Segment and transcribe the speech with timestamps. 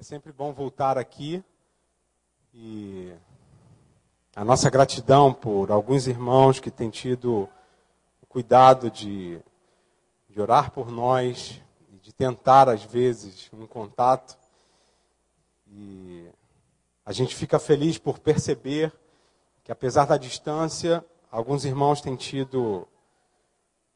[0.00, 1.44] É sempre bom voltar aqui
[2.54, 3.12] e
[4.34, 7.46] a nossa gratidão por alguns irmãos que têm tido
[8.22, 9.38] o cuidado de,
[10.26, 11.60] de orar por nós
[11.92, 14.38] e de tentar, às vezes, um contato.
[15.68, 16.30] E
[17.04, 18.90] a gente fica feliz por perceber
[19.62, 22.88] que, apesar da distância, alguns irmãos têm tido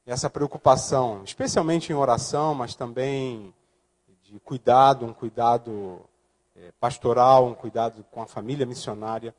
[0.04, 3.54] essa preocupação, especialmente em oração, mas também
[4.24, 6.00] de cuidado, um cuidado
[6.56, 9.34] é, pastoral, um cuidado com a família missionária.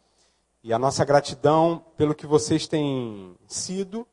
[0.63, 4.07] E a nossa gratidão pelo que vocês têm sido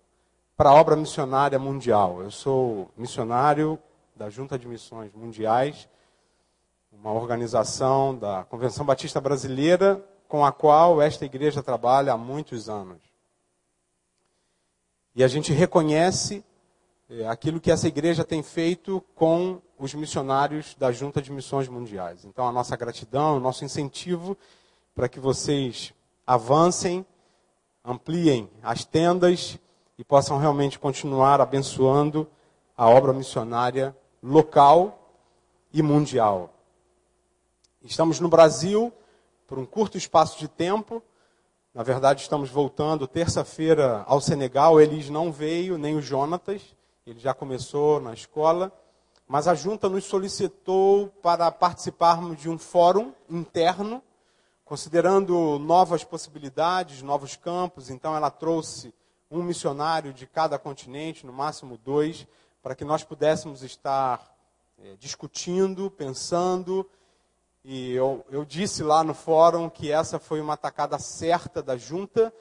[0.56, 2.22] para a obra missionária mundial.
[2.22, 3.78] Eu sou missionário
[4.16, 5.88] da Junta de Missões Mundiais,
[6.92, 13.00] uma organização da Convenção Batista Brasileira com a qual esta igreja trabalha há muitos anos.
[15.14, 16.44] E a gente reconhece
[17.10, 22.24] é, aquilo que essa igreja tem feito com os missionários da Junta de Missões Mundiais.
[22.24, 24.36] Então, a nossa gratidão, o nosso incentivo
[24.94, 25.92] para que vocês
[26.24, 27.04] avancem,
[27.84, 29.58] ampliem as tendas
[29.98, 32.28] e possam realmente continuar abençoando
[32.76, 35.16] a obra missionária local
[35.72, 36.54] e mundial.
[37.82, 38.92] Estamos no Brasil
[39.48, 41.02] por um curto espaço de tempo.
[41.74, 44.80] Na verdade, estamos voltando terça-feira ao Senegal.
[44.80, 46.62] Elis não veio, nem o Jonatas.
[47.04, 48.72] Ele já começou na escola
[49.26, 54.02] mas a junta nos solicitou para participarmos de um fórum interno,
[54.64, 57.90] considerando novas possibilidades, novos campos.
[57.90, 58.92] Então, ela trouxe
[59.30, 62.26] um missionário de cada continente, no máximo dois,
[62.62, 64.32] para que nós pudéssemos estar
[64.78, 66.88] é, discutindo, pensando.
[67.64, 72.32] E eu, eu disse lá no fórum que essa foi uma atacada certa da junta,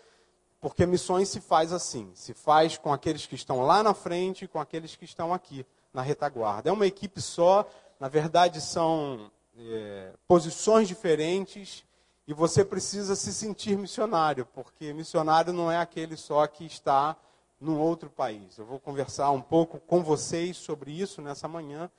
[0.59, 4.47] porque missões se faz assim: se faz com aqueles que estão lá na frente e
[4.47, 6.69] com aqueles que estão aqui na retaguarda.
[6.69, 7.67] É uma equipe só,
[7.99, 11.83] na verdade são é, posições diferentes
[12.27, 17.17] e você precisa se sentir missionário, porque missionário não é aquele só que está
[17.59, 18.57] num outro país.
[18.57, 21.91] Eu vou conversar um pouco com vocês sobre isso nessa manhã,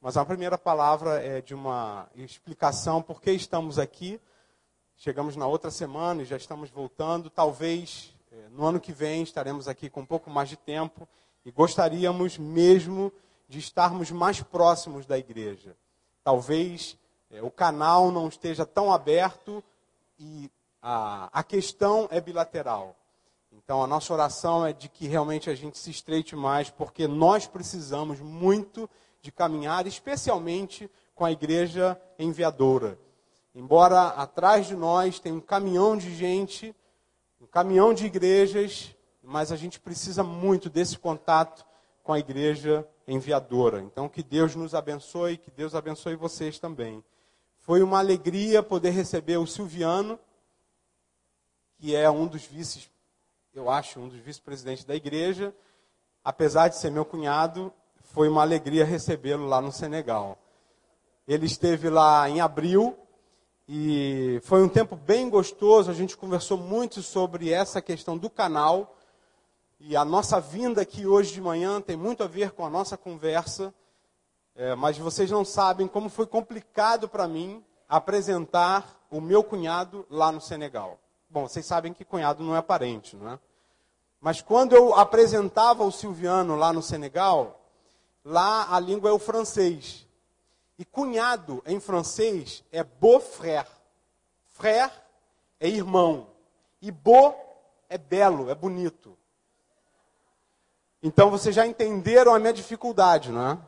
[0.00, 4.20] mas a primeira palavra é de uma explicação por que estamos aqui.
[4.96, 7.28] Chegamos na outra semana e já estamos voltando.
[7.28, 11.08] Talvez é, no ano que vem estaremos aqui com um pouco mais de tempo
[11.44, 13.12] e gostaríamos mesmo
[13.48, 15.76] de estarmos mais próximos da igreja.
[16.24, 16.96] Talvez
[17.30, 19.62] é, o canal não esteja tão aberto
[20.18, 22.96] e a, a questão é bilateral.
[23.52, 27.46] Então a nossa oração é de que realmente a gente se estreite mais, porque nós
[27.46, 28.88] precisamos muito
[29.20, 32.98] de caminhar, especialmente com a igreja enviadora.
[33.54, 36.74] Embora atrás de nós tenha um caminhão de gente,
[37.40, 41.64] um caminhão de igrejas, mas a gente precisa muito desse contato
[42.02, 43.80] com a igreja enviadora.
[43.80, 47.02] Então, que Deus nos abençoe, que Deus abençoe vocês também.
[47.58, 50.18] Foi uma alegria poder receber o Silviano,
[51.78, 52.90] que é um dos vices,
[53.54, 55.54] eu acho, um dos vice-presidentes da igreja.
[56.24, 57.72] Apesar de ser meu cunhado,
[58.12, 60.38] foi uma alegria recebê-lo lá no Senegal.
[61.26, 62.96] Ele esteve lá em abril
[63.68, 65.90] e foi um tempo bem gostoso.
[65.90, 68.96] A gente conversou muito sobre essa questão do canal
[69.84, 72.96] e a nossa vinda aqui hoje de manhã tem muito a ver com a nossa
[72.96, 73.74] conversa,
[74.54, 80.30] é, mas vocês não sabem como foi complicado para mim apresentar o meu cunhado lá
[80.30, 81.00] no Senegal.
[81.28, 83.40] Bom, vocês sabem que cunhado não é parente, não é?
[84.20, 87.60] Mas quando eu apresentava o Silviano lá no Senegal,
[88.24, 90.06] lá a língua é o francês.
[90.78, 93.66] E cunhado em francês é beau-frère.
[94.46, 94.92] Frère
[95.58, 96.28] é irmão.
[96.80, 97.36] E beau
[97.88, 99.18] é belo, é bonito.
[101.02, 103.58] Então vocês já entenderam a minha dificuldade, não é?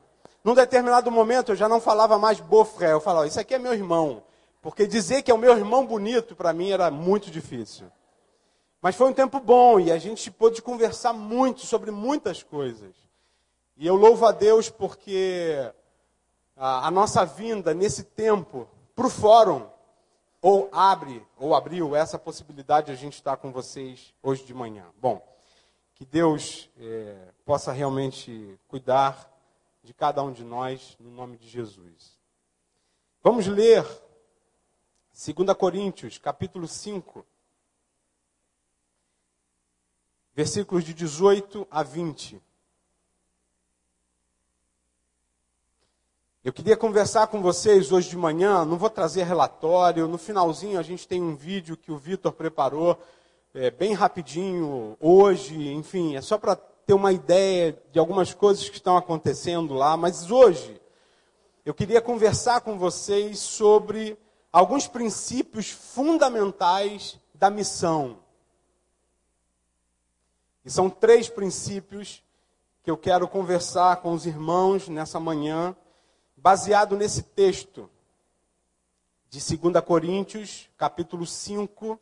[0.45, 3.75] Num determinado momento eu já não falava mais bofré, eu falava, isso aqui é meu
[3.75, 4.23] irmão.
[4.63, 7.87] Porque dizer que é o meu irmão bonito para mim era muito difícil.
[8.81, 12.95] Mas foi um tempo bom e a gente pôde conversar muito sobre muitas coisas.
[13.77, 15.73] E eu louvo a Deus porque
[16.57, 19.67] a, a nossa vinda nesse tempo para o fórum
[20.41, 24.85] ou abre ou abriu essa possibilidade de a gente estar com vocês hoje de manhã.
[25.01, 25.34] Bom.
[25.95, 29.31] Que Deus é, possa realmente cuidar
[29.81, 32.19] de cada um de nós, no nome de Jesus.
[33.23, 33.85] Vamos ler
[35.13, 37.25] 2 Coríntios, capítulo 5,
[40.35, 42.43] versículos de 18 a 20.
[46.43, 50.83] Eu queria conversar com vocês hoje de manhã, não vou trazer relatório, no finalzinho a
[50.83, 53.01] gente tem um vídeo que o Vitor preparou
[53.55, 58.77] é, bem rapidinho hoje, enfim, é só para ter uma ideia de algumas coisas que
[58.77, 60.81] estão acontecendo lá, mas hoje
[61.65, 64.19] eu queria conversar com vocês sobre
[64.53, 68.19] alguns princípios fundamentais da missão.
[70.65, 72.25] E são três princípios
[72.83, 75.77] que eu quero conversar com os irmãos nessa manhã,
[76.37, 77.89] baseado nesse texto
[79.31, 81.99] de 2 Coríntios, capítulo 5,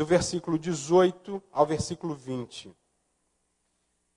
[0.00, 2.74] do versículo 18 ao versículo 20.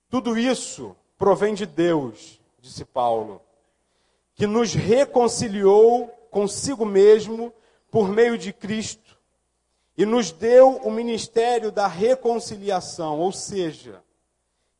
[0.08, 3.42] Tudo isso provém de Deus, disse Paulo,
[4.34, 7.52] que nos reconciliou consigo mesmo
[7.90, 9.20] por meio de Cristo
[9.94, 14.02] e nos deu o ministério da reconciliação, ou seja,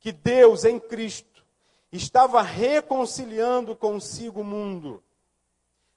[0.00, 1.44] que Deus em Cristo
[1.92, 5.04] estava reconciliando consigo o mundo,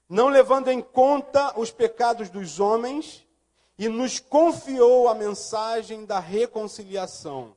[0.06, 3.26] não levando em conta os pecados dos homens,
[3.78, 7.56] e nos confiou a mensagem da reconciliação.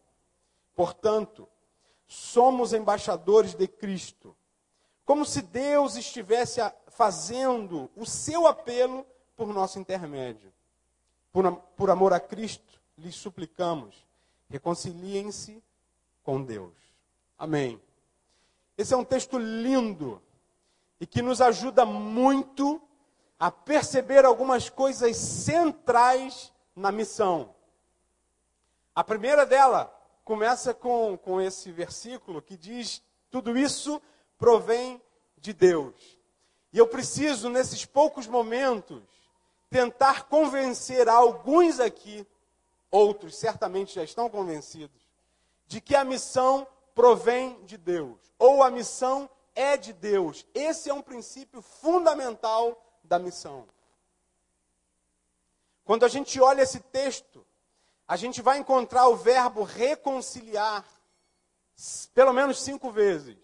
[0.76, 1.48] Portanto,
[2.08, 4.36] somos embaixadores de Cristo,
[5.04, 10.54] como se Deus estivesse fazendo o seu apelo por nosso intermédio.
[11.32, 14.06] Por, por amor a Cristo, lhes suplicamos,
[14.50, 15.64] reconciliem-se
[16.24, 16.74] com Deus.
[17.38, 17.82] Amém.
[18.78, 20.22] Esse é um texto lindo
[21.00, 22.82] e que nos ajuda muito
[23.42, 27.56] a perceber algumas coisas centrais na missão.
[28.94, 29.92] A primeira dela
[30.24, 33.02] começa com, com esse versículo que diz:
[33.32, 34.00] tudo isso
[34.38, 35.02] provém
[35.38, 36.20] de Deus.
[36.72, 39.02] E eu preciso, nesses poucos momentos,
[39.72, 42.28] tentar convencer alguns aqui,
[42.92, 45.02] outros certamente já estão convencidos,
[45.66, 50.46] de que a missão provém de Deus, ou a missão é de Deus.
[50.54, 52.80] Esse é um princípio fundamental
[53.12, 53.68] da missão.
[55.84, 57.46] Quando a gente olha esse texto,
[58.08, 60.86] a gente vai encontrar o verbo reconciliar
[62.14, 63.38] pelo menos cinco vezes,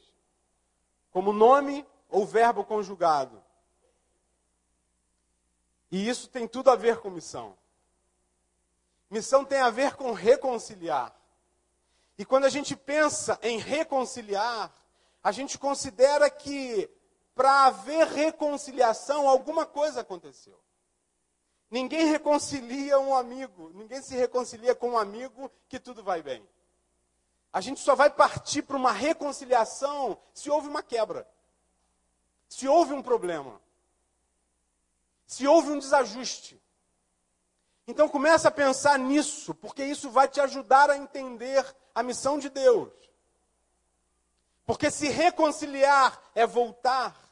[1.11, 3.43] como nome ou verbo conjugado.
[5.91, 7.57] E isso tem tudo a ver com missão.
[9.09, 11.13] Missão tem a ver com reconciliar.
[12.17, 14.71] E quando a gente pensa em reconciliar,
[15.21, 16.89] a gente considera que
[17.37, 20.59] para haver reconciliação, alguma coisa aconteceu.
[21.69, 26.43] Ninguém reconcilia um amigo, ninguém se reconcilia com um amigo que tudo vai bem.
[27.53, 31.29] A gente só vai partir para uma reconciliação se houve uma quebra,
[32.49, 33.61] se houve um problema,
[35.27, 36.59] se houve um desajuste.
[37.85, 41.63] Então começa a pensar nisso, porque isso vai te ajudar a entender
[41.93, 42.91] a missão de Deus.
[44.65, 47.26] Porque se reconciliar é voltar,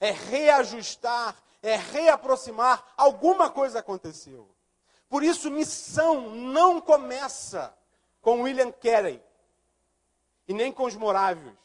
[0.00, 4.48] é reajustar, é reaproximar, alguma coisa aconteceu.
[5.08, 7.74] Por isso, missão não começa
[8.20, 9.22] com William Carey
[10.46, 11.56] e nem com os morávios.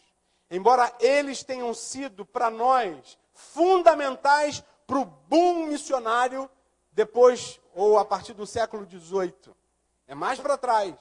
[0.50, 6.50] Embora eles tenham sido para nós fundamentais para o boom missionário
[6.92, 9.54] depois ou a partir do século XVIII.
[10.08, 10.96] É mais para trás.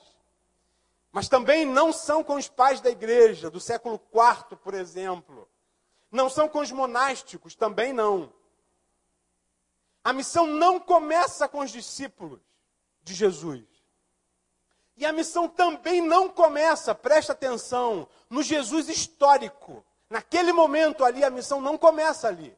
[1.11, 5.47] Mas também não são com os pais da igreja, do século IV, por exemplo.
[6.13, 8.31] Não são com os monásticos, também não.
[10.05, 12.41] A missão não começa com os discípulos
[13.03, 13.65] de Jesus.
[14.95, 19.83] E a missão também não começa, presta atenção, no Jesus histórico.
[20.11, 22.55] Naquele momento ali, a missão não começa ali.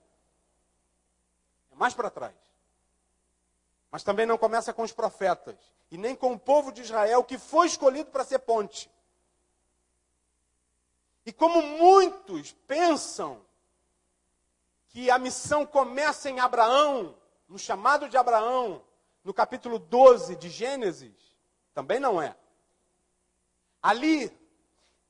[1.70, 2.34] É mais para trás.
[3.88, 5.56] Mas também não começa com os profetas.
[5.92, 8.90] E nem com o povo de Israel que foi escolhido para ser ponte.
[11.26, 13.40] E como muitos pensam
[14.88, 17.16] que a missão começa em Abraão,
[17.48, 18.82] no chamado de Abraão,
[19.24, 21.34] no capítulo 12 de Gênesis,
[21.72, 22.36] também não é.
[23.82, 24.30] Ali,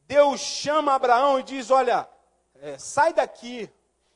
[0.06, 2.08] Deus chama Abraão e diz: Olha,
[2.56, 3.70] é, sai daqui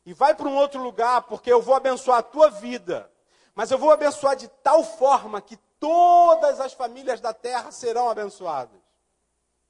[0.07, 3.13] e vai para um outro lugar, porque eu vou abençoar a tua vida.
[3.55, 8.81] Mas eu vou abençoar de tal forma que todas as famílias da terra serão abençoadas.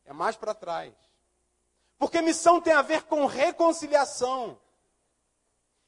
[0.05, 0.95] É mais para trás.
[1.99, 4.59] Porque missão tem a ver com reconciliação.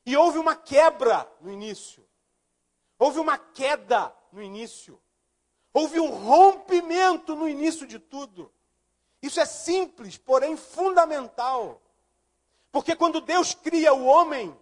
[0.04, 2.04] E houve uma quebra no início.
[2.98, 5.00] Houve uma queda no início.
[5.72, 8.52] Houve um rompimento no início de tudo.
[9.22, 11.80] Isso é simples, porém fundamental.
[12.72, 14.56] Porque quando Deus cria o homem,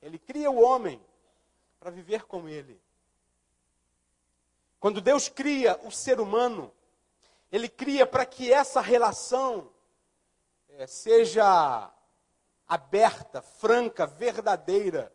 [0.00, 1.00] Ele cria o homem
[1.80, 2.80] para viver com Ele.
[4.78, 6.72] Quando Deus cria o ser humano,
[7.50, 9.68] Ele cria para que essa relação
[10.86, 11.90] seja
[12.66, 15.12] aberta, franca, verdadeira.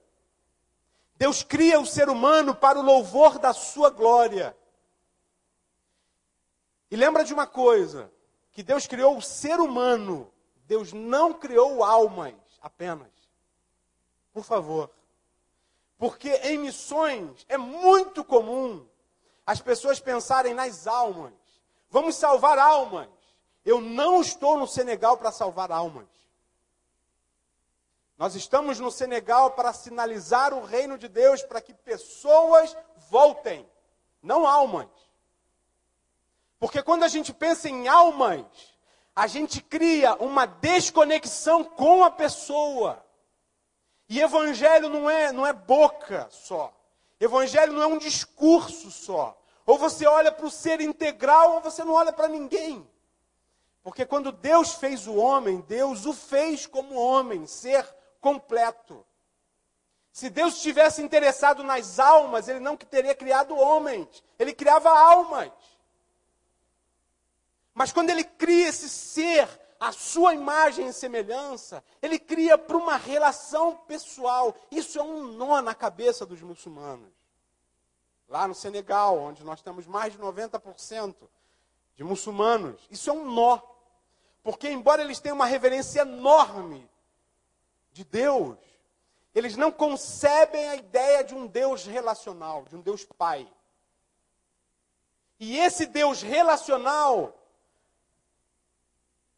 [1.16, 4.58] Deus cria o ser humano para o louvor da sua glória.
[6.90, 8.12] E lembra de uma coisa:
[8.52, 10.32] que Deus criou o ser humano,
[10.66, 13.12] Deus não criou almas apenas.
[14.32, 14.90] Por favor.
[15.98, 18.86] Porque em missões é muito comum
[19.46, 21.34] as pessoas pensarem nas almas.
[21.90, 23.08] Vamos salvar almas.
[23.66, 26.08] Eu não estou no Senegal para salvar almas.
[28.18, 32.76] Nós estamos no Senegal para sinalizar o reino de Deus para que pessoas
[33.10, 33.68] voltem,
[34.22, 34.88] não almas.
[36.60, 38.46] Porque quando a gente pensa em almas,
[39.16, 43.04] a gente cria uma desconexão com a pessoa.
[44.08, 46.74] E evangelho não é, não é boca só.
[47.20, 49.38] Evangelho não é um discurso só.
[49.66, 52.88] Ou você olha para o ser integral ou você não olha para ninguém.
[53.84, 57.86] Porque quando Deus fez o homem, Deus o fez como homem, ser
[58.22, 59.06] completo.
[60.12, 65.52] Se Deus estivesse interessado nas almas, ele não teria criado homens, ele criava almas.
[67.74, 69.50] Mas quando ele cria esse ser,
[69.80, 74.56] a sua imagem e semelhança, ele cria para uma relação pessoal.
[74.72, 77.12] Isso é um nó na cabeça dos muçulmanos.
[78.30, 81.16] Lá no Senegal, onde nós temos mais de 90%
[81.96, 83.60] de muçulmanos, isso é um nó.
[84.44, 86.90] Porque, embora eles tenham uma reverência enorme
[87.92, 88.58] de Deus,
[89.34, 93.52] eles não concebem a ideia de um Deus relacional, de um Deus Pai.
[95.40, 97.34] E esse Deus relacional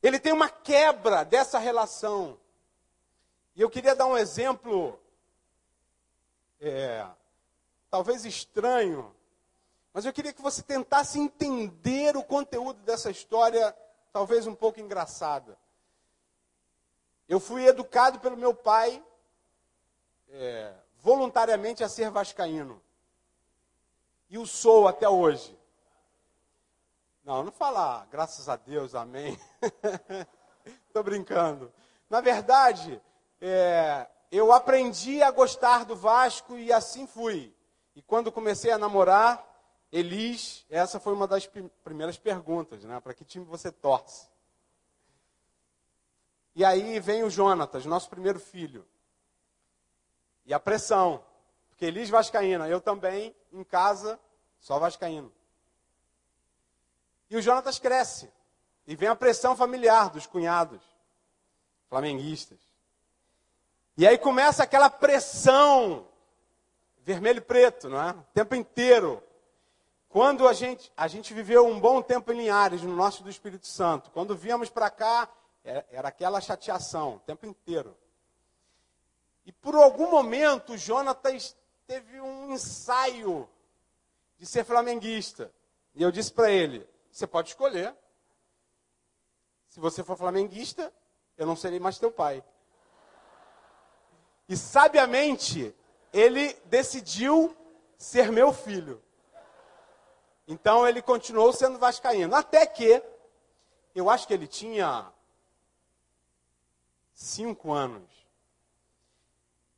[0.07, 2.37] ele tem uma quebra dessa relação.
[3.55, 4.99] E eu queria dar um exemplo,
[6.61, 7.03] é,
[7.89, 9.15] talvez estranho,
[9.91, 13.75] mas eu queria que você tentasse entender o conteúdo dessa história,
[14.15, 15.57] talvez um pouco engraçada.
[17.27, 19.03] Eu fui educado pelo meu pai
[20.29, 22.81] é, voluntariamente a ser vascaíno.
[24.29, 25.59] E o sou até hoje.
[27.25, 29.37] Não, não falar, graças a Deus, amém.
[30.87, 31.69] Estou brincando.
[32.09, 33.01] Na verdade,
[33.41, 37.53] é, eu aprendi a gostar do Vasco e assim fui.
[37.93, 39.54] E quando comecei a namorar,
[39.91, 41.49] Elis, essa foi uma das
[41.83, 42.99] primeiras perguntas, né?
[42.99, 44.27] Para que time você torce?
[46.55, 48.85] E aí vem o Jonatas, nosso primeiro filho.
[50.45, 51.23] E a pressão,
[51.69, 54.19] porque Elis vascaína, eu também, em casa,
[54.59, 55.31] só vascaíno.
[57.29, 58.31] E o Jonatas cresce.
[58.87, 60.81] E vem a pressão familiar dos cunhados,
[61.89, 62.59] flamenguistas.
[63.97, 66.07] E aí começa aquela pressão,
[66.99, 68.11] vermelho e preto, não é?
[68.11, 69.23] O tempo inteiro.
[70.15, 73.67] Quando a gente, a gente viveu um bom tempo em Linhares, no Norte do Espírito
[73.67, 74.09] Santo.
[74.11, 75.29] Quando víamos para cá,
[75.61, 77.93] era, era aquela chateação, o tempo inteiro.
[79.45, 81.53] E por algum momento, Jonatas
[81.85, 83.45] teve um ensaio
[84.37, 85.51] de ser flamenguista.
[85.93, 87.93] E eu disse para ele: você pode escolher.
[89.67, 90.93] Se você for flamenguista,
[91.37, 92.41] eu não serei mais teu pai.
[94.47, 95.75] E sabiamente,
[96.13, 97.53] ele decidiu
[97.97, 99.03] ser meu filho.
[100.47, 102.35] Então ele continuou sendo vascaíno.
[102.35, 103.01] Até que,
[103.93, 105.11] eu acho que ele tinha
[107.13, 108.09] cinco anos.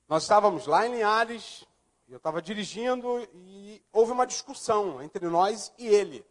[0.08, 1.66] Nós estávamos lá em Linhares,
[2.10, 6.26] eu estava dirigindo e houve uma discussão entre nós e ele.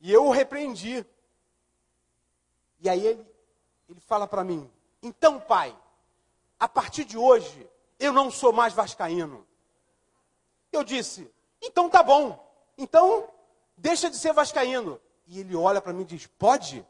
[0.00, 1.04] E eu o repreendi.
[2.80, 3.26] E aí ele,
[3.88, 4.70] ele fala para mim:
[5.02, 5.76] então, pai,
[6.58, 9.46] a partir de hoje, eu não sou mais vascaíno.
[10.72, 12.42] Eu disse: então tá bom.
[12.76, 13.28] Então,
[13.76, 15.00] deixa de ser vascaíno.
[15.26, 16.84] E ele olha para mim e diz: pode?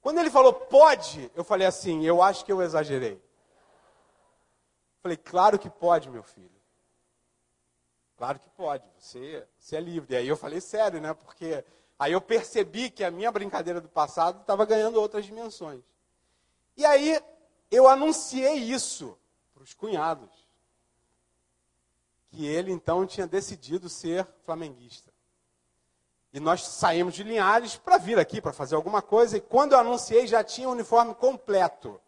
[0.00, 3.20] Quando ele falou pode, eu falei assim: eu acho que eu exagerei.
[5.02, 6.58] Falei: claro que pode, meu filho.
[8.16, 10.12] Claro que pode, você, você é livre.
[10.12, 11.14] E aí eu falei sério, né?
[11.14, 11.64] Porque
[11.96, 15.84] aí eu percebi que a minha brincadeira do passado estava ganhando outras dimensões.
[16.76, 17.20] E aí
[17.70, 19.16] eu anunciei isso
[19.54, 20.37] para os cunhados.
[22.30, 25.12] Que ele então tinha decidido ser flamenguista.
[26.32, 29.36] E nós saímos de Linhares para vir aqui, para fazer alguma coisa.
[29.36, 32.00] E quando eu anunciei, já tinha o uniforme completo.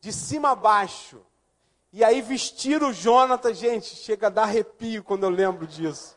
[0.00, 1.20] De cima a baixo.
[1.92, 6.16] E aí vestiram o Jonatas, gente, chega a dar arrepio quando eu lembro disso.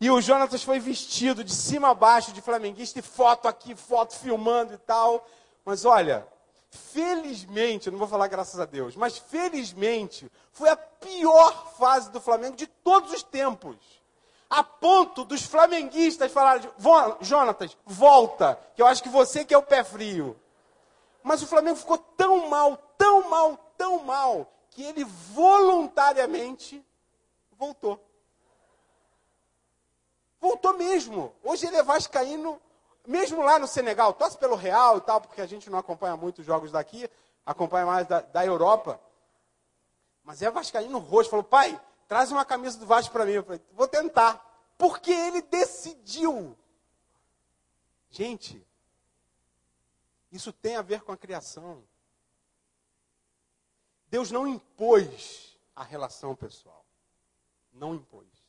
[0.00, 4.14] E o Jonatas foi vestido de cima a baixo de flamenguista e foto aqui, foto
[4.14, 5.26] filmando e tal.
[5.64, 6.26] Mas olha,
[6.70, 12.56] felizmente, não vou falar graças a Deus, mas felizmente foi a pior fase do Flamengo
[12.56, 13.76] de todos os tempos.
[14.48, 16.70] A ponto dos flamenguistas falarem,
[17.20, 20.38] Jonatas, volta, que eu acho que você que é o pé frio.
[21.22, 26.84] Mas o Flamengo ficou tão mal, tão mal, tão mal, que ele voluntariamente
[27.58, 28.00] voltou.
[30.40, 31.34] Voltou mesmo.
[31.42, 32.60] Hoje ele é vascaíno
[33.06, 36.40] mesmo lá no Senegal, torce pelo Real e tal, porque a gente não acompanha muito
[36.40, 37.08] os jogos daqui,
[37.44, 39.00] acompanha mais da, da Europa.
[40.24, 43.32] Mas é Vascaíno roxo, falou, pai, traz uma camisa do Vasco para mim.
[43.32, 44.44] Eu falei, vou tentar.
[44.76, 46.56] Porque ele decidiu.
[48.10, 48.66] Gente,
[50.32, 51.82] isso tem a ver com a criação.
[54.08, 56.84] Deus não impôs a relação pessoal.
[57.72, 58.45] Não impôs.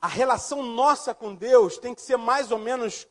[0.00, 3.06] A relação nossa com Deus tem que ser mais ou menos.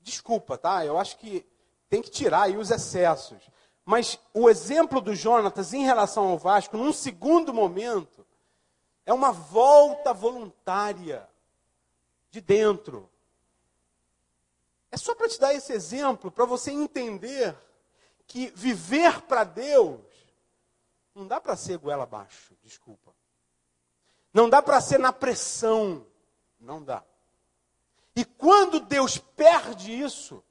[0.00, 0.84] Desculpa, tá?
[0.84, 1.44] Eu acho que
[1.88, 3.38] tem que tirar aí os excessos.
[3.84, 8.24] Mas o exemplo do Jonatas em relação ao Vasco, num segundo momento,
[9.04, 11.28] é uma volta voluntária
[12.30, 13.10] de dentro.
[14.90, 17.56] É só para te dar esse exemplo, para você entender
[18.26, 20.00] que viver para Deus
[21.14, 23.12] não dá para ser goela abaixo, desculpa.
[24.32, 26.06] Não dá para ser na pressão,
[26.62, 27.04] não dá.
[28.14, 30.42] E quando Deus perde isso,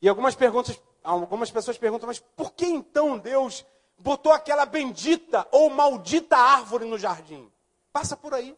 [0.00, 3.64] e algumas perguntas, algumas pessoas perguntam, mas por que então Deus
[3.98, 7.52] botou aquela bendita ou maldita árvore no jardim?
[7.92, 8.56] Passa por aí.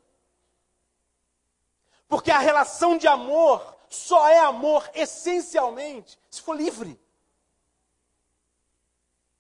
[2.06, 7.00] Porque a relação de amor só é amor essencialmente se for livre.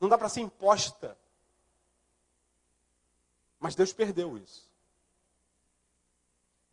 [0.00, 1.16] Não dá para ser imposta.
[3.60, 4.71] Mas Deus perdeu isso.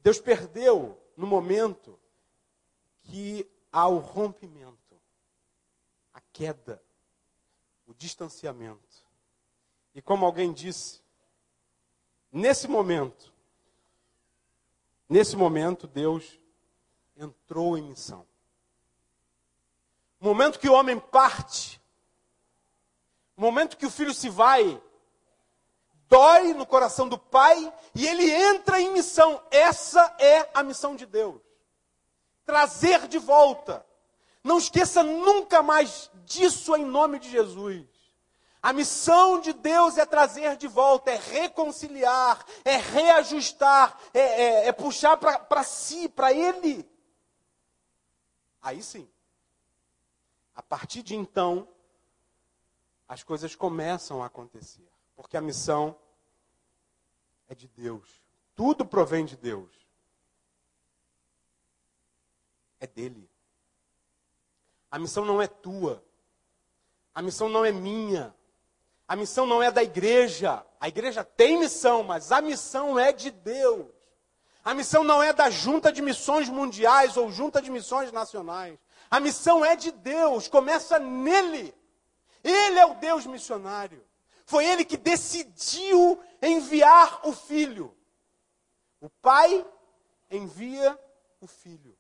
[0.02, 2.00] Deus perdeu no momento
[3.02, 5.00] que há o rompimento,
[6.14, 6.82] a queda,
[7.86, 9.06] o distanciamento.
[9.94, 11.02] E como alguém disse,
[12.32, 13.34] nesse momento,
[15.10, 16.40] nesse momento Deus
[17.18, 18.26] entrou em missão.
[20.20, 21.82] Momento que o homem parte,
[23.36, 24.82] momento que o filho se vai,
[26.10, 29.42] dói no coração do pai e ele entra em missão.
[29.52, 31.40] Essa é a missão de Deus.
[32.46, 33.86] Trazer de volta.
[34.44, 37.86] Não esqueça nunca mais disso em nome de Jesus.
[38.62, 44.72] A missão de Deus é trazer de volta, é reconciliar, é reajustar, é, é, é
[44.74, 46.90] puxar para si, para Ele.
[48.62, 49.10] Aí sim.
[50.54, 51.70] A partir de então,
[53.08, 54.89] as coisas começam a acontecer.
[55.20, 55.98] Porque a missão
[57.50, 58.22] é de Deus.
[58.56, 59.70] Tudo provém de Deus.
[62.80, 63.30] É dele.
[64.90, 66.02] A missão não é tua.
[67.14, 68.34] A missão não é minha.
[69.06, 70.66] A missão não é da igreja.
[70.80, 73.88] A igreja tem missão, mas a missão é de Deus.
[74.64, 78.80] A missão não é da junta de missões mundiais ou junta de missões nacionais.
[79.12, 81.76] A missão é de Deus, começa nele.
[82.42, 84.08] Ele é o Deus missionário.
[84.50, 87.96] Foi ele que decidiu enviar o filho.
[89.00, 89.64] O pai
[90.28, 91.00] envia
[91.40, 91.96] o filho.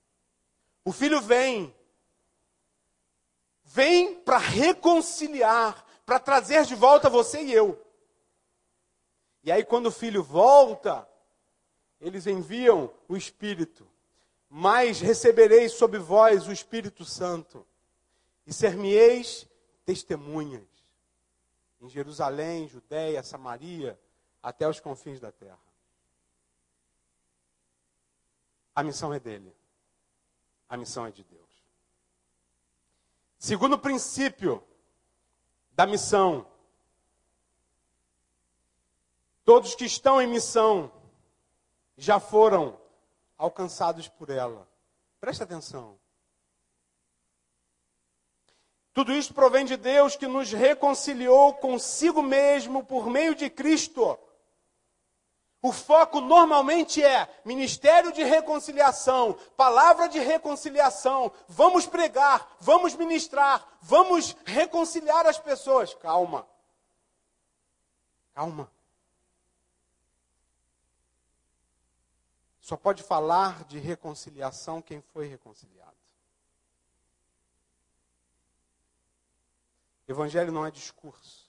[0.83, 1.71] O filho vem.
[3.63, 7.79] Vem para reconciliar, para trazer de volta você e eu.
[9.43, 11.07] E aí, quando o filho volta,
[12.01, 13.87] eles enviam o Espírito.
[14.49, 17.63] Mas recebereis sobre vós o Espírito Santo,
[18.47, 19.47] e ser-me-eis
[19.85, 20.68] testemunhas
[21.81, 23.99] em Jerusalém, Judéia, Samaria,
[24.41, 25.59] até os confins da terra.
[28.75, 29.55] A missão é dele.
[30.67, 31.49] A missão é de Deus.
[33.37, 34.63] Segundo princípio
[35.71, 36.45] da missão,
[39.43, 40.91] todos que estão em missão
[41.97, 42.79] já foram
[43.37, 44.67] alcançados por ela.
[45.19, 45.97] Presta atenção.
[48.99, 54.19] Tudo isso provém de Deus que nos reconciliou consigo mesmo por meio de Cristo.
[55.61, 61.31] O foco normalmente é ministério de reconciliação, palavra de reconciliação.
[61.47, 65.93] Vamos pregar, vamos ministrar, vamos reconciliar as pessoas.
[65.93, 66.45] Calma.
[68.33, 68.69] Calma.
[72.59, 75.88] Só pode falar de reconciliação quem foi reconciliado.
[80.11, 81.47] Evangelho não é discurso.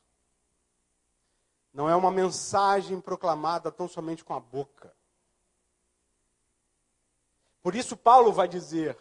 [1.73, 4.94] Não é uma mensagem proclamada tão somente com a boca.
[7.62, 8.99] Por isso, Paulo vai dizer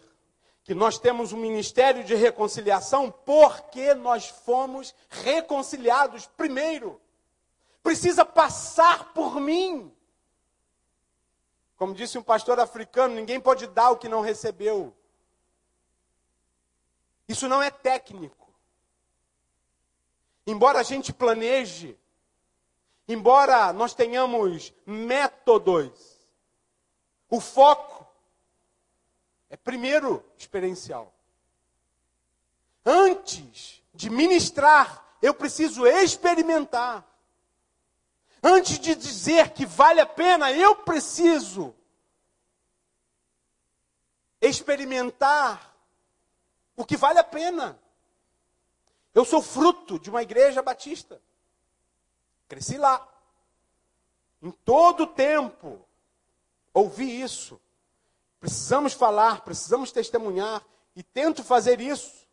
[0.63, 7.01] que nós temos um ministério de reconciliação porque nós fomos reconciliados primeiro.
[7.83, 9.93] Precisa passar por mim.
[11.75, 14.95] Como disse um pastor africano, ninguém pode dar o que não recebeu.
[17.27, 18.38] Isso não é técnico.
[20.45, 21.97] Embora a gente planeje,
[23.07, 26.19] embora nós tenhamos métodos,
[27.29, 27.99] o foco
[29.51, 31.11] É primeiro experiencial.
[32.85, 37.03] Antes de ministrar, eu preciso experimentar.
[38.41, 41.75] Antes de dizer que vale a pena, eu preciso
[44.39, 45.75] experimentar
[46.77, 47.77] o que vale a pena.
[49.19, 51.21] Eu sou fruto de uma igreja batista.
[52.47, 53.05] Cresci lá.
[54.41, 55.85] Em todo tempo,
[56.73, 57.59] ouvi isso.
[58.39, 60.65] Precisamos falar, precisamos testemunhar.
[60.95, 62.25] E tento fazer isso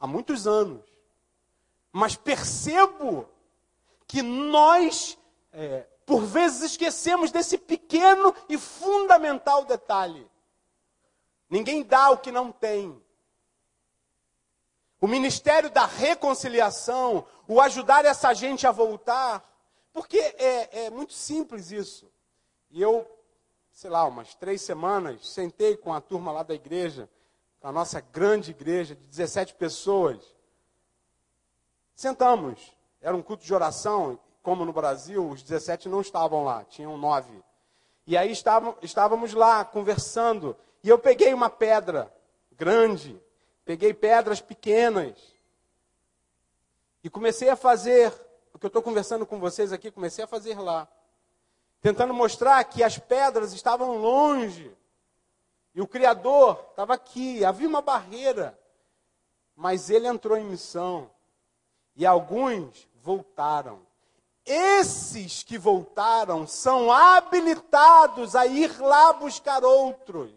[0.00, 0.82] há muitos anos.
[1.92, 3.28] Mas percebo
[4.08, 5.16] que nós,
[5.52, 10.28] é, por vezes, esquecemos desse pequeno e fundamental detalhe.
[11.48, 13.00] Ninguém dá o que não tem.
[15.00, 19.42] O ministério da reconciliação, o ajudar essa gente a voltar,
[19.92, 22.10] porque é, é muito simples isso.
[22.70, 23.06] E eu,
[23.72, 27.08] sei lá, umas três semanas, sentei com a turma lá da igreja,
[27.60, 30.18] com a nossa grande igreja de 17 pessoas.
[31.94, 36.96] Sentamos, era um culto de oração, como no Brasil, os 17 não estavam lá, tinham
[36.98, 37.42] nove.
[38.06, 42.12] E aí estávamos lá conversando, e eu peguei uma pedra
[42.52, 43.20] grande,
[43.70, 45.16] peguei pedras pequenas,
[47.04, 48.12] e comecei a fazer
[48.52, 50.88] o que eu estou conversando com vocês aqui, comecei a fazer lá.
[51.80, 54.76] Tentando mostrar que as pedras estavam longe.
[55.72, 58.58] E o Criador estava aqui, havia uma barreira.
[59.54, 61.08] Mas ele entrou em missão.
[61.94, 63.86] E alguns voltaram.
[64.44, 70.32] Esses que voltaram são habilitados a ir lá buscar outros.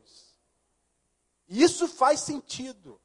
[1.50, 3.02] Isso faz sentido.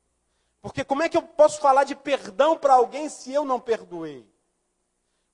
[0.61, 4.27] Porque como é que eu posso falar de perdão para alguém se eu não perdoei?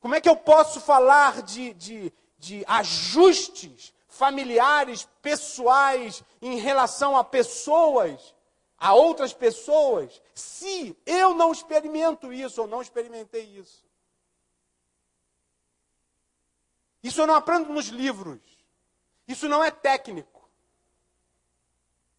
[0.00, 7.24] Como é que eu posso falar de, de, de ajustes familiares, pessoais, em relação a
[7.24, 8.34] pessoas,
[8.78, 13.82] a outras pessoas, se eu não experimento isso ou não experimentei isso?
[17.02, 18.40] Isso eu não aprendo nos livros.
[19.26, 20.48] Isso não é técnico.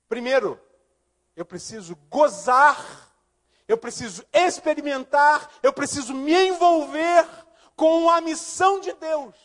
[0.10, 0.60] Primeiro,
[1.36, 3.12] eu preciso gozar,
[3.68, 7.28] eu preciso experimentar, eu preciso me envolver
[7.76, 9.36] com a missão de Deus.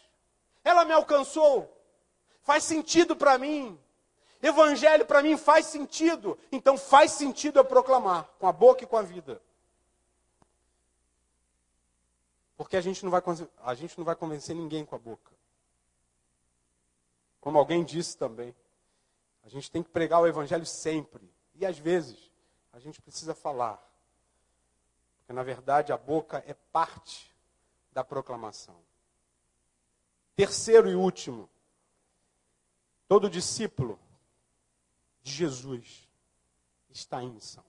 [0.63, 1.77] Ela me alcançou.
[2.43, 3.79] Faz sentido para mim.
[4.43, 6.39] Evangelho para mim faz sentido.
[6.53, 9.43] Então faz sentido eu proclamar com a boca e com a vida.
[12.57, 13.23] Porque a gente não vai,
[13.63, 15.33] a gente não vai convencer ninguém com a boca.
[17.41, 18.55] Como alguém disse também,
[19.43, 21.29] a gente tem que pregar o evangelho sempre.
[21.61, 22.31] E às vezes
[22.73, 23.79] a gente precisa falar.
[25.19, 27.31] Porque na verdade a boca é parte
[27.93, 28.81] da proclamação.
[30.35, 31.51] Terceiro e último,
[33.07, 34.01] todo discípulo
[35.23, 36.09] de Jesus
[36.89, 37.65] está em missão.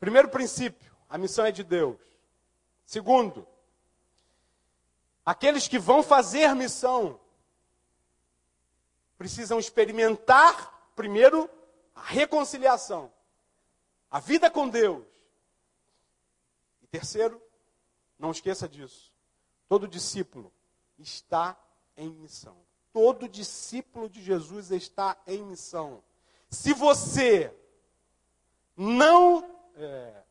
[0.00, 2.00] Primeiro princípio, a missão é de Deus.
[2.86, 3.46] Segundo,
[5.26, 7.20] aqueles que vão fazer missão
[9.18, 11.48] precisam experimentar, primeiro,
[11.94, 13.12] a reconciliação,
[14.10, 15.04] a vida com Deus.
[16.82, 17.40] E terceiro,
[18.18, 19.12] não esqueça disso.
[19.68, 20.52] Todo discípulo
[20.98, 21.56] está
[21.96, 22.56] em missão.
[22.92, 26.02] Todo discípulo de Jesus está em missão.
[26.48, 27.52] Se você
[28.76, 30.24] não está é,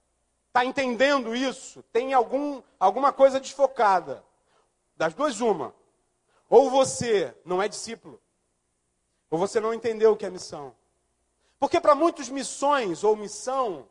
[0.53, 4.23] tá entendendo isso, tem algum, alguma coisa desfocada.
[4.95, 5.75] Das duas, uma.
[6.49, 8.21] Ou você não é discípulo,
[9.33, 10.75] ou você não entendeu o que é missão.
[11.57, 13.89] Porque para muitos, missões ou missão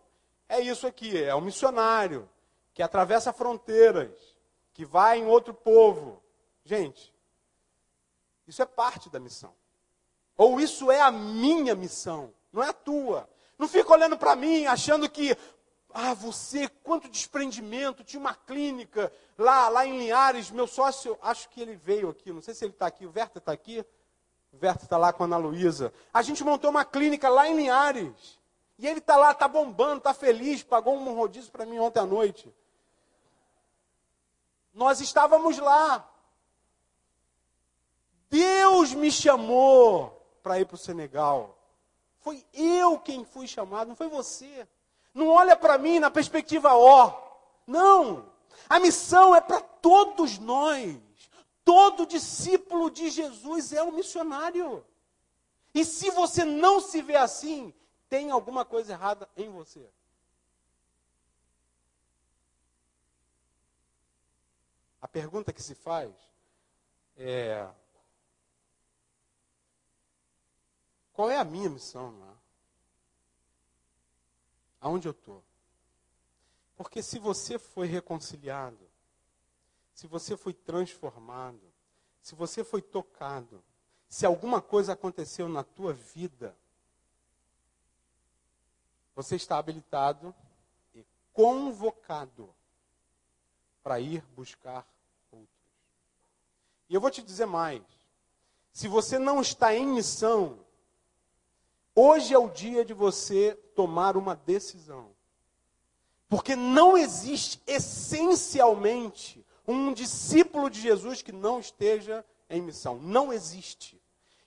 [0.49, 2.31] é isso aqui: é um missionário,
[2.73, 4.37] que atravessa fronteiras,
[4.73, 6.23] que vai em outro povo.
[6.65, 7.13] Gente,
[8.47, 9.53] isso é parte da missão.
[10.37, 13.29] Ou isso é a minha missão, não é a tua.
[13.59, 15.37] Não fica olhando para mim achando que,
[15.93, 21.61] ah, você, quanto desprendimento, tinha uma clínica lá, lá em Linhares, meu sócio, acho que
[21.61, 23.85] ele veio aqui, não sei se ele está aqui, o Verta está aqui,
[24.53, 25.93] o Verta está lá com a Ana Luísa.
[26.12, 28.38] A gente montou uma clínica lá em Linhares.
[28.79, 32.07] E ele está lá, está bombando, está feliz, pagou um rodízio para mim ontem à
[32.07, 32.53] noite.
[34.75, 36.09] Nós estávamos lá.
[38.29, 41.57] Deus me chamou para ir para o Senegal.
[42.21, 44.67] Foi eu quem fui chamado, não foi você.
[45.15, 47.15] Não olha para mim na perspectiva ó.
[47.67, 48.25] Não.
[48.69, 50.97] A missão é para todos nós.
[51.64, 54.85] Todo discípulo de Jesus é um missionário.
[55.75, 57.72] E se você não se vê assim,
[58.09, 59.88] tem alguma coisa errada em você.
[65.01, 66.12] A pergunta que se faz
[67.16, 67.68] é:
[71.12, 72.37] qual é a minha missão lá?
[74.81, 75.42] Aonde eu estou?
[76.77, 78.92] Porque se você foi reconciliado,
[79.95, 81.61] se você foi transformado,
[82.23, 83.63] se você foi tocado,
[84.09, 86.57] se alguma coisa aconteceu na tua vida,
[89.15, 90.35] você está habilitado
[90.95, 92.55] e convocado
[93.83, 94.87] para ir buscar
[95.31, 95.49] outros.
[96.89, 97.83] E eu vou te dizer mais:
[98.73, 100.59] se você não está em missão,
[101.95, 105.11] hoje é o dia de você tomar uma decisão.
[106.29, 112.97] Porque não existe essencialmente um discípulo de Jesus que não esteja em missão.
[112.97, 114.01] Não existe.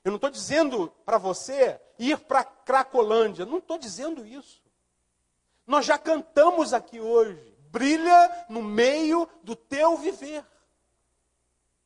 [0.04, 3.46] Eu não estou dizendo para você ir para Cracolândia.
[3.46, 4.62] Não estou dizendo isso.
[5.66, 7.56] Nós já cantamos aqui hoje.
[7.72, 10.46] Brilha no meio do teu viver.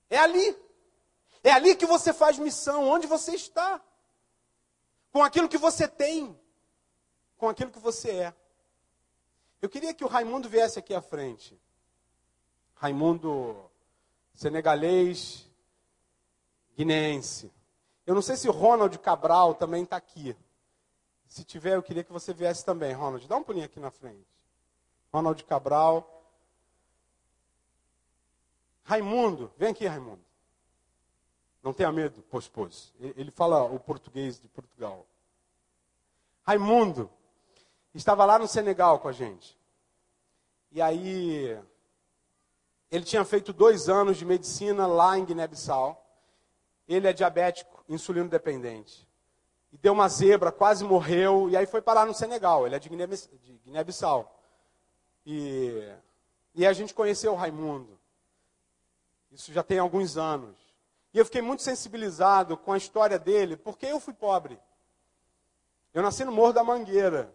[0.10, 0.56] É ali.
[1.42, 3.82] É ali que você faz missão, onde você está.
[5.12, 6.38] Com aquilo que você tem.
[7.38, 8.34] Com aquilo que você é.
[9.62, 11.60] Eu queria que o Raimundo viesse aqui à frente.
[12.80, 13.70] Raimundo
[14.34, 15.46] senegalês,
[16.78, 17.52] guineense.
[18.08, 20.34] Eu não sei se Ronald Cabral também está aqui.
[21.28, 23.28] Se tiver, eu queria que você viesse também, Ronald.
[23.28, 24.26] Dá um pulinho aqui na frente.
[25.12, 26.24] Ronald Cabral.
[28.84, 30.24] Raimundo, vem aqui, Raimundo.
[31.62, 32.94] Não tenha medo, pois, pois.
[32.98, 35.06] Ele fala o português de Portugal.
[36.44, 37.12] Raimundo
[37.94, 39.60] estava lá no Senegal com a gente.
[40.72, 41.62] E aí,
[42.92, 46.06] ele tinha feito dois anos de medicina lá em Guiné-Bissau.
[46.88, 49.08] Ele é diabético, insulino dependente.
[49.72, 52.66] E deu uma zebra, quase morreu, e aí foi parar no Senegal.
[52.66, 54.36] Ele é de Guiné-Bissau.
[55.24, 55.94] E,
[56.56, 58.00] e a gente conheceu o Raimundo.
[59.32, 60.58] Isso já tem alguns anos.
[61.14, 64.60] E eu fiquei muito sensibilizado com a história dele, porque eu fui pobre.
[65.94, 67.32] Eu nasci no Morro da Mangueira.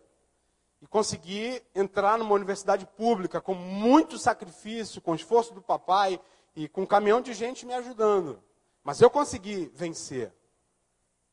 [0.84, 6.20] E consegui entrar numa universidade pública com muito sacrifício, com esforço do papai
[6.54, 8.38] e com um caminhão de gente me ajudando.
[8.82, 10.30] Mas eu consegui vencer.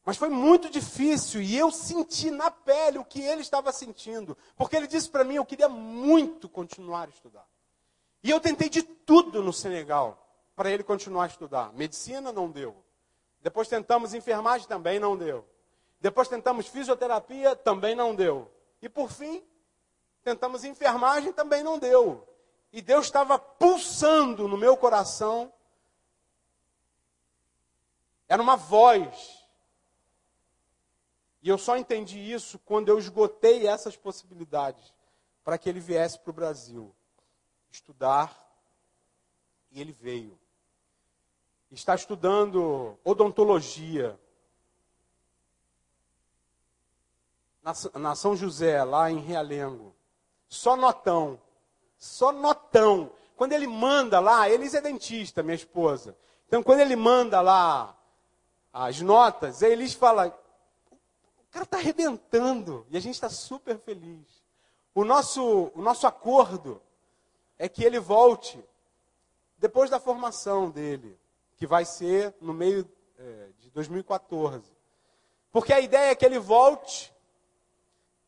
[0.05, 4.37] Mas foi muito difícil e eu senti na pele o que ele estava sentindo.
[4.55, 7.45] Porque ele disse para mim: eu queria muito continuar a estudar.
[8.23, 11.73] E eu tentei de tudo no Senegal para ele continuar a estudar.
[11.73, 12.73] Medicina não deu.
[13.41, 15.45] Depois tentamos enfermagem, também não deu.
[15.99, 18.49] Depois tentamos fisioterapia, também não deu.
[18.81, 19.45] E por fim,
[20.23, 22.27] tentamos enfermagem, também não deu.
[22.71, 25.53] E Deus estava pulsando no meu coração.
[28.27, 29.45] Era uma voz.
[31.43, 34.93] E eu só entendi isso quando eu esgotei essas possibilidades
[35.43, 36.95] para que ele viesse para o Brasil
[37.71, 38.37] estudar.
[39.71, 40.41] E ele veio
[41.73, 44.19] está estudando odontologia
[47.63, 49.95] na, São José, lá em Realengo.
[50.47, 51.39] Só notão.
[51.97, 53.11] Só notão.
[53.35, 56.15] Quando ele manda lá, eles é dentista, minha esposa.
[56.47, 57.97] Então, quando ele manda lá
[58.73, 62.85] as notas, aí falam: o cara está arrebentando.
[62.89, 64.41] E a gente está super feliz.
[64.93, 66.81] O nosso, o nosso acordo
[67.57, 68.63] é que ele volte
[69.57, 71.17] depois da formação dele
[71.55, 74.63] que vai ser no meio é, de 2014.
[75.51, 77.13] Porque a ideia é que ele volte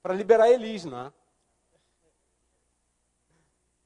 [0.04, 1.14] para liberar Elis, não é?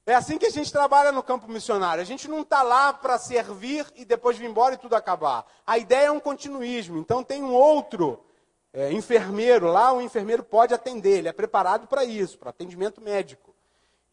[0.07, 2.01] É assim que a gente trabalha no campo missionário.
[2.01, 5.45] A gente não está lá para servir e depois vir embora e tudo acabar.
[5.65, 6.97] A ideia é um continuismo.
[6.97, 8.25] Então tem um outro
[8.73, 13.53] é, enfermeiro lá, o enfermeiro pode atender, ele é preparado para isso, para atendimento médico.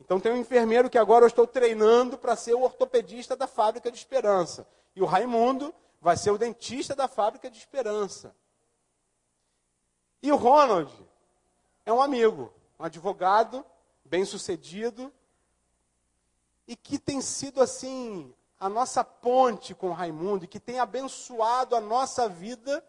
[0.00, 3.90] Então tem um enfermeiro que agora eu estou treinando para ser o ortopedista da fábrica
[3.90, 4.66] de esperança.
[4.96, 8.34] E o Raimundo vai ser o dentista da fábrica de esperança.
[10.20, 10.92] E o Ronald
[11.86, 13.64] é um amigo, um advogado
[14.04, 15.12] bem sucedido
[16.66, 21.80] e que tem sido assim a nossa ponte com Raimundo e que tem abençoado a
[21.80, 22.84] nossa vida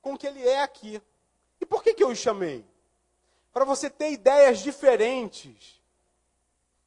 [0.00, 1.02] com o que ele é aqui.
[1.60, 2.64] E por que, que eu o chamei?
[3.52, 5.80] Para você ter ideias diferentes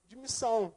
[0.08, 0.74] de missão.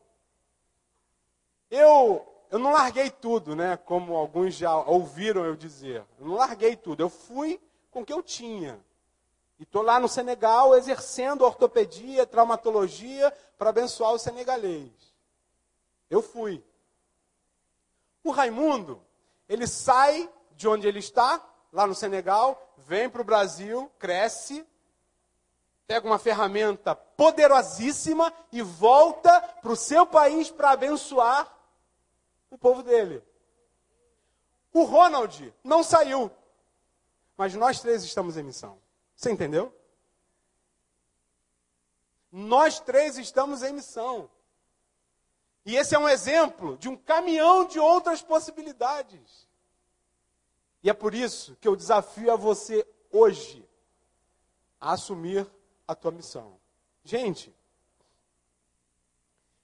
[1.71, 3.77] Eu eu não larguei tudo, né?
[3.77, 6.05] Como alguns já ouviram eu dizer.
[6.19, 7.03] Eu não larguei tudo.
[7.03, 8.81] Eu fui com o que eu tinha.
[9.59, 14.91] E estou lá no Senegal exercendo ortopedia, traumatologia para abençoar o senegalês.
[16.09, 16.65] Eu fui.
[18.23, 19.03] O Raimundo,
[19.49, 24.67] ele sai de onde ele está, lá no Senegal, vem para o Brasil, cresce,
[25.87, 31.53] pega uma ferramenta poderosíssima e volta para o seu país para abençoar
[32.51, 33.23] o povo dele.
[34.73, 36.31] O Ronald não saiu.
[37.37, 38.79] mas nós três estamos em missão.
[39.19, 39.75] Você entendeu?
[42.31, 44.31] Nós três estamos em missão.
[45.67, 49.49] E esse é um exemplo de um caminhão de outras possibilidades.
[50.85, 53.69] E é por isso que eu desafio a você hoje
[54.81, 55.51] a assumir
[55.89, 56.57] a tua missão.
[57.03, 57.53] Gente,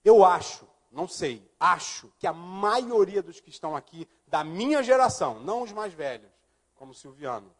[0.05, 5.39] eu acho, não sei, acho que a maioria dos que estão aqui, da minha geração,
[5.39, 6.33] não os mais velhos,
[6.75, 7.55] como Silviano,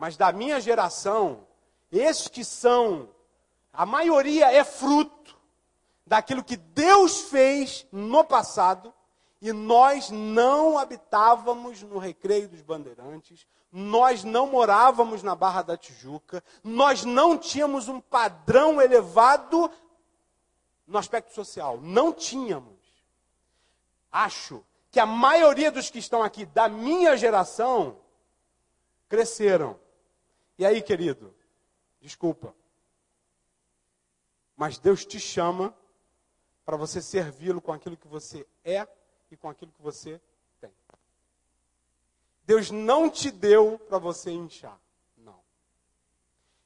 [0.00, 1.46] mas da minha geração,
[1.92, 3.10] esses que são,
[3.70, 5.38] a maioria é fruto
[6.06, 8.94] daquilo que Deus fez no passado
[9.42, 16.42] e nós não habitávamos no Recreio dos Bandeirantes, nós não morávamos na Barra da Tijuca,
[16.64, 19.70] nós não tínhamos um padrão elevado
[20.86, 21.78] no aspecto social.
[21.78, 22.78] Não tínhamos.
[24.10, 27.98] Acho que a maioria dos que estão aqui da minha geração
[29.10, 29.78] cresceram.
[30.60, 31.34] E aí, querido,
[32.02, 32.54] desculpa.
[34.54, 35.74] Mas Deus te chama
[36.66, 38.86] para você servi-lo com aquilo que você é
[39.30, 40.20] e com aquilo que você
[40.60, 40.70] tem.
[42.44, 44.78] Deus não te deu para você inchar.
[45.16, 45.40] Não.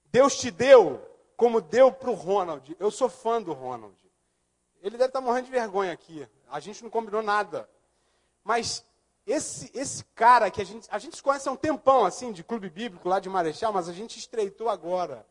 [0.06, 1.00] Deus te deu
[1.36, 2.76] como deu para o Ronald.
[2.80, 3.94] Eu sou fã do Ronald.
[4.82, 6.28] Ele deve estar tá morrendo de vergonha aqui.
[6.50, 7.70] A gente não combinou nada.
[8.42, 8.84] Mas
[9.26, 12.68] esse, esse cara que a gente, a gente conhece há um tempão, assim, de clube
[12.68, 15.26] bíblico lá de Marechal, mas a gente estreitou agora.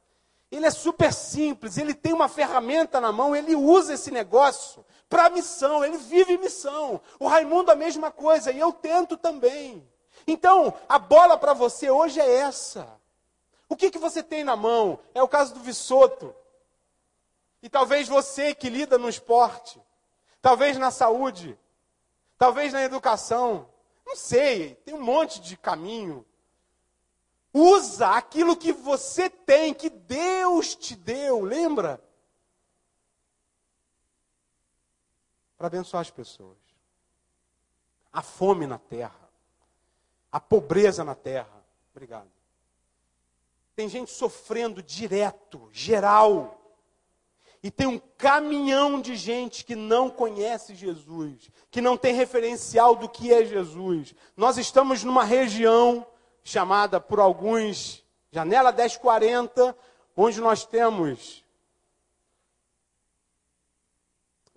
[0.51, 5.29] Ele é super simples, ele tem uma ferramenta na mão, ele usa esse negócio para
[5.29, 7.01] missão, ele vive missão.
[7.19, 9.87] O Raimundo a mesma coisa, e eu tento também.
[10.25, 12.87] Então, a bola para você hoje é essa.
[13.67, 14.99] O que, que você tem na mão?
[15.13, 16.35] É o caso do Vissoto.
[17.61, 19.81] E talvez você que lida no esporte,
[20.41, 21.57] talvez na saúde,
[22.37, 23.67] talvez na educação,
[24.13, 26.23] não sei, tem um monte de caminho.
[27.51, 31.99] Usa aquilo que você tem, que Deus te deu, lembra?
[35.57, 36.57] Para abençoar as pessoas.
[38.11, 39.29] A fome na terra,
[40.31, 41.65] a pobreza na terra.
[41.91, 42.29] Obrigado.
[43.75, 46.62] Tem gente sofrendo direto, geral.
[47.63, 53.07] E tem um caminhão de gente que não conhece Jesus, que não tem referencial do
[53.07, 54.13] que é Jesus.
[54.35, 56.05] Nós estamos numa região
[56.43, 59.77] chamada por alguns Janela 1040,
[60.17, 61.41] onde nós temos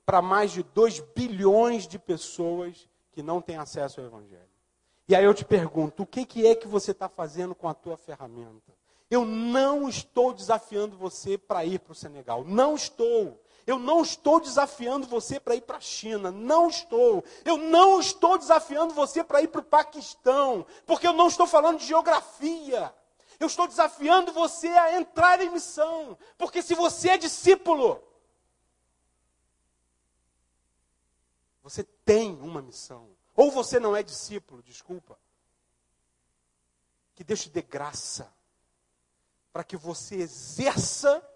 [0.04, 4.48] para mais de 2 bilhões de pessoas que não têm acesso ao Evangelho.
[5.08, 7.74] E aí eu te pergunto, o que, que é que você está fazendo com a
[7.74, 8.72] tua ferramenta?
[9.10, 12.44] Eu não estou desafiando você para ir para o Senegal.
[12.44, 13.40] Não estou.
[13.66, 17.24] Eu não estou desafiando você para ir para a China, não estou.
[17.44, 21.78] Eu não estou desafiando você para ir para o Paquistão, porque eu não estou falando
[21.78, 22.94] de geografia.
[23.40, 28.02] Eu estou desafiando você a entrar em missão, porque se você é discípulo,
[31.60, 33.10] você tem uma missão.
[33.34, 35.18] Ou você não é discípulo, desculpa.
[37.16, 38.32] Que Deus te dê graça
[39.56, 41.26] para que você exerça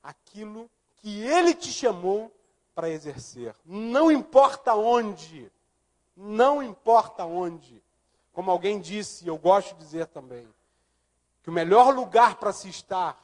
[0.00, 2.32] aquilo que Ele te chamou
[2.76, 3.56] para exercer.
[3.64, 5.50] Não importa onde,
[6.16, 7.82] não importa onde.
[8.32, 10.48] Como alguém disse, eu gosto de dizer também,
[11.42, 13.20] que o melhor lugar para se estar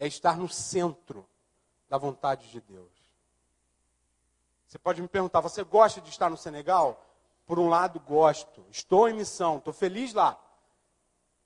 [0.00, 1.24] é estar no centro
[1.88, 2.90] da vontade de Deus.
[4.66, 7.00] Você pode me perguntar, você gosta de estar no Senegal?
[7.46, 8.66] Por um lado, gosto.
[8.72, 10.36] Estou em missão, estou feliz lá.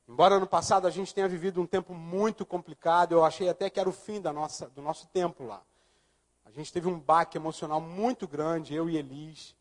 [0.08, 3.78] Embora no passado a gente tenha vivido um tempo muito complicado, eu achei até que
[3.78, 5.62] era o fim da nossa, do nosso tempo lá.
[6.44, 9.56] A gente teve um baque emocional muito grande, eu e Elis.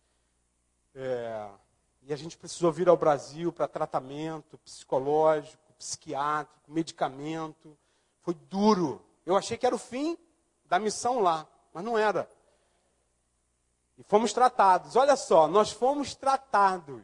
[0.93, 1.49] É,
[2.01, 7.77] e a gente precisou vir ao Brasil para tratamento psicológico, psiquiátrico, medicamento.
[8.21, 9.01] Foi duro.
[9.25, 10.17] Eu achei que era o fim
[10.65, 12.27] da missão lá, mas não era.
[13.97, 14.95] E fomos tratados.
[14.95, 17.04] Olha só, nós fomos tratados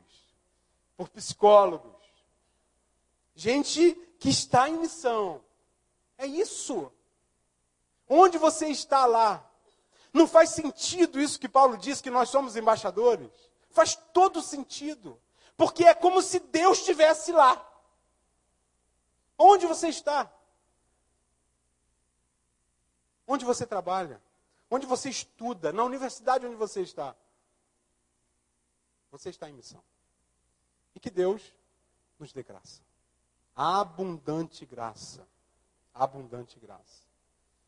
[0.97, 1.96] por psicólogos
[3.37, 5.45] Gente que está em missão.
[6.17, 6.91] É isso.
[8.09, 9.47] Onde você está lá?
[10.11, 13.29] Não faz sentido isso que Paulo diz que nós somos embaixadores?
[13.69, 15.21] Faz todo sentido.
[15.55, 17.63] Porque é como se Deus estivesse lá.
[19.37, 20.33] Onde você está?
[23.27, 24.19] Onde você trabalha?
[24.67, 25.71] Onde você estuda?
[25.71, 27.15] Na universidade onde você está?
[29.11, 29.83] Você está em missão.
[30.95, 31.53] E que Deus
[32.17, 32.86] nos dê graça
[33.57, 35.27] abundante graça.
[35.91, 37.06] Abundante graça.